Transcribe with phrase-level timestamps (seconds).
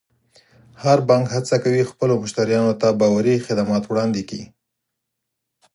[0.83, 4.43] هر بانک هڅه کوي خپلو مشتریانو ته باوري خدمات وړاندې کړي.